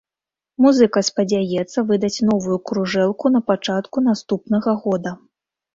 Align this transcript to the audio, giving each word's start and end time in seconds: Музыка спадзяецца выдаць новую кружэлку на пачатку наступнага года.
Музыка 0.65 1.03
спадзяецца 1.09 1.85
выдаць 1.91 2.23
новую 2.31 2.57
кружэлку 2.71 3.35
на 3.35 3.45
пачатку 3.53 3.97
наступнага 4.11 4.71
года. 4.89 5.11